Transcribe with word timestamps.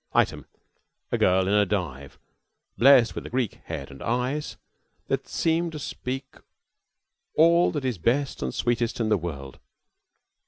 Item, 0.13 0.47
a 1.11 1.17
girl 1.19 1.47
in 1.47 1.53
a 1.53 1.63
"dive," 1.63 2.17
blessed 2.75 3.13
with 3.13 3.23
a 3.23 3.29
Greek 3.29 3.59
head 3.65 3.91
and 3.91 4.01
eyes, 4.01 4.57
that 5.09 5.27
seem 5.27 5.69
to 5.69 5.77
speak 5.77 6.37
all 7.35 7.69
that 7.69 7.85
is 7.85 7.99
best 7.99 8.41
and 8.41 8.51
sweetest 8.51 8.99
in 8.99 9.09
the 9.09 9.15
world. 9.17 9.59